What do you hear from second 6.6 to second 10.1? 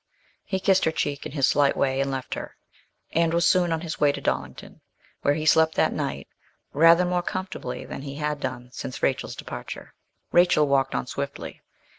rather more comfortably than he had done since Rachel's departure.